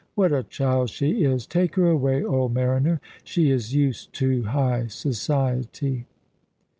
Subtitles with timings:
[0.15, 1.45] What a child she is!
[1.45, 2.99] Take her away, old mariner.
[3.23, 6.07] She is used to high society."